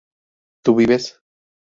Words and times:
¿tú 0.63 0.73
vives? 0.73 1.21